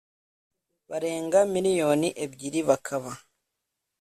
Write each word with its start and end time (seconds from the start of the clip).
barenga 0.89 1.39
miriyoni 1.53 2.09
ebyiri 2.23 2.59
bakaba 2.69 3.11